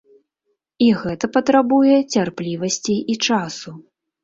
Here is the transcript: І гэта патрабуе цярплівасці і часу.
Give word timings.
І 0.85 0.87
гэта 1.01 1.29
патрабуе 1.35 1.95
цярплівасці 2.17 2.99
і 3.15 3.21
часу. 3.29 3.79